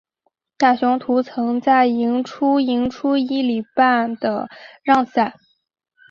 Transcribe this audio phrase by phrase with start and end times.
[0.57, 4.49] 大雄图曾在赢出赢出一哩半的
[4.81, 5.35] 让赛。